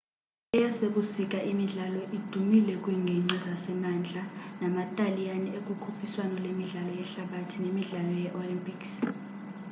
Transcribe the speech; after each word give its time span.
eyasebusika 0.57 1.39
imidlalo 1.51 2.01
idumile 2.17 2.73
kwiinginqgi 2.83 3.37
zasemantla 3.45 4.21
nama-taliyani 4.61 5.49
ekukhuphiswano 5.59 6.35
lemidlalo 6.45 6.91
yehlabathi 7.01 7.57
nemidlalo 7.65 8.11
yee-olympics 8.21 8.93